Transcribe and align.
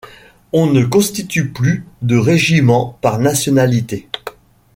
On 0.51 0.65
ne 0.65 0.83
constitue 0.83 1.51
plus 1.51 1.85
de 2.01 2.17
régiments 2.17 2.97
par 3.01 3.19
nationalité. 3.19 4.07